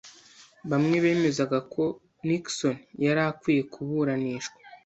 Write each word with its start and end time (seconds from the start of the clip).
Bamwe 0.69 0.95
bemezaga 1.03 1.57
ko 1.73 1.83
Nixon 2.25 2.77
yari 3.05 3.21
akwiye 3.29 3.61
kuburanishwa. 3.73 4.57